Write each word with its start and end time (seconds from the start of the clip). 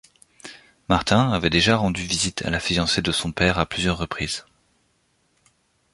Martin 0.89 1.31
avait 1.31 1.51
déjà 1.51 1.77
rendu 1.77 2.01
visite 2.01 2.41
à 2.41 2.49
la 2.49 2.59
fiancée 2.59 3.03
de 3.03 3.11
son 3.11 3.31
père 3.31 3.59
à 3.59 3.67
plusieurs 3.67 3.99
reprises. 3.99 4.45